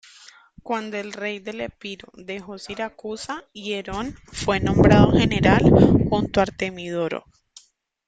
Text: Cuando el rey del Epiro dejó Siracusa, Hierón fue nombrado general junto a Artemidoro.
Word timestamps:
Cuando 0.63 0.97
el 0.97 1.13
rey 1.13 1.37
del 1.37 1.61
Epiro 1.61 2.09
dejó 2.13 2.57
Siracusa, 2.57 3.45
Hierón 3.53 4.17
fue 4.33 4.59
nombrado 4.59 5.11
general 5.11 5.61
junto 6.09 6.39
a 6.39 6.43
Artemidoro. 6.43 7.23